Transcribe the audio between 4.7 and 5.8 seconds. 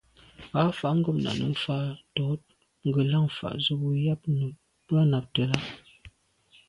jâ nàptə́ lá.